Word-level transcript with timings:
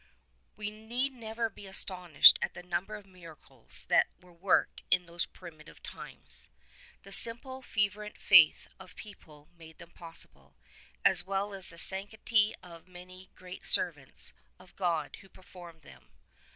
We 0.57 0.71
need 0.71 1.13
never 1.13 1.47
be 1.47 1.67
astonished 1.67 2.39
at 2.41 2.55
thenumber 2.55 2.97
of 2.97 3.05
miracles 3.05 3.85
that 3.85 4.07
were 4.19 4.33
worked 4.33 4.81
in 4.89 5.05
those 5.05 5.27
primitive 5.27 5.83
times. 5.83 6.49
The 7.03 7.11
simple, 7.11 7.61
fervent 7.61 8.17
faith 8.17 8.67
of 8.79 8.89
the 8.95 8.95
people 8.95 9.49
made 9.55 9.77
them 9.77 9.91
possible, 9.91 10.55
as 11.05 11.23
well 11.27 11.53
as 11.53 11.69
the 11.69 11.77
sanctity 11.77 12.55
of 12.63 12.87
the 12.87 12.91
many 12.91 13.29
great 13.35 13.63
servants 13.63 14.33
of 14.57 14.75
God 14.75 15.17
who 15.17 15.29
performed 15.29 15.83
them. 15.83 16.09